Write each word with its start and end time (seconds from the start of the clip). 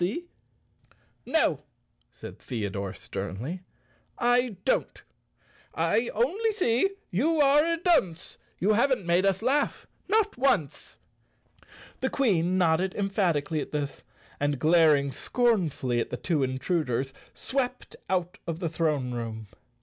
90 0.01 0.13
Chapter 0.15 0.27
Seven 0.31 0.35
"No," 1.51 1.59
said 2.11 2.39
Theodore, 2.39 2.91
sternly, 2.95 3.61
"I 4.17 4.55
don't," 4.65 5.03
I 5.75 6.09
only 6.15 6.51
see 6.53 6.89
you 7.11 7.39
are 7.39 7.63
a 7.63 7.77
dunce; 7.77 8.39
You 8.57 8.73
haven't 8.73 9.05
made 9.05 9.27
us 9.27 9.43
laugh, 9.43 9.85
not 10.07 10.37
once!" 10.39 10.97
The 12.01 12.09
Queen 12.09 12.57
nodded 12.57 12.95
emphatically 12.95 13.61
at 13.61 13.69
this 13.73 14.01
and, 14.39 14.57
glaring 14.57 15.11
scornfully 15.11 15.99
at 15.99 16.09
the 16.09 16.17
two 16.17 16.41
intruders, 16.41 17.13
swept 17.35 17.95
out 18.09 18.39
of 18.47 18.59
the 18.59 18.69
throne 18.69 19.11
room. 19.13 19.49